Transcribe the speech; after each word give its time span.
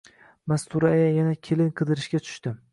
Mastura 0.51 0.89
aya 0.95 1.05
yana 1.19 1.37
kelin 1.49 1.71
qidirishga 1.81 2.27
tushdi 2.27 2.59